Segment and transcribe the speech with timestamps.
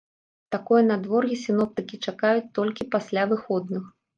[0.55, 3.83] Такое надвор'е сіноптыкі чакаюць толькі пасля выходных.